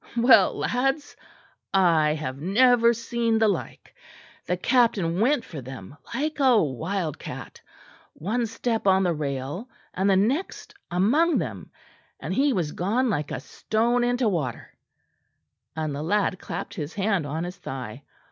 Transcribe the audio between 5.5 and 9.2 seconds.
them like a wild cat; one step on the